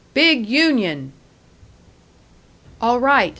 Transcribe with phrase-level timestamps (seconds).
[0.15, 1.13] "Big union!"
[2.81, 3.29] "All right.